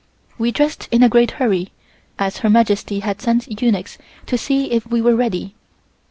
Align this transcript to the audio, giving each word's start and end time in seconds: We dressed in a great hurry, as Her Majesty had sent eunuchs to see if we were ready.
We 0.39 0.49
dressed 0.51 0.87
in 0.89 1.03
a 1.03 1.09
great 1.09 1.29
hurry, 1.33 1.69
as 2.17 2.37
Her 2.37 2.49
Majesty 2.49 3.01
had 3.01 3.21
sent 3.21 3.61
eunuchs 3.61 3.99
to 4.25 4.35
see 4.35 4.71
if 4.71 4.87
we 4.87 4.99
were 4.99 5.15
ready. 5.15 5.53